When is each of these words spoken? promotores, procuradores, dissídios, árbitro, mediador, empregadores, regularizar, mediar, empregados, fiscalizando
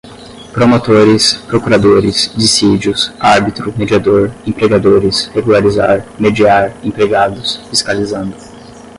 promotores, 0.51 1.35
procuradores, 1.47 2.33
dissídios, 2.35 3.13
árbitro, 3.19 3.71
mediador, 3.77 4.33
empregadores, 4.47 5.27
regularizar, 5.35 6.03
mediar, 6.17 6.75
empregados, 6.83 7.57
fiscalizando 7.69 8.35